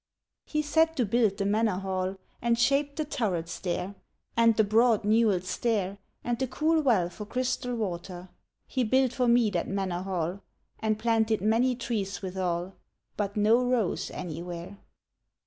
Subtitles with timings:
[0.45, 3.93] He set to build the manor hall, And shaped the turrets there,
[4.35, 8.29] And the broad newelled stair, And the cool well for crystal water;
[8.65, 10.41] He built for me that manor hall,
[10.79, 12.73] And planted many trees withal,
[13.15, 14.79] But no rose anywhere.